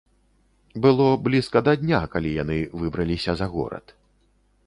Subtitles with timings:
[0.85, 3.85] Было блізка да дня, калі яны выбраліся за горад.